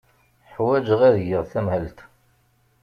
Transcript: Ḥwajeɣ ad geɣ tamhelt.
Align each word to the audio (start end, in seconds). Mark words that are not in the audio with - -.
Ḥwajeɣ 0.53 1.01
ad 1.07 1.15
geɣ 1.27 1.43
tamhelt. 1.51 1.99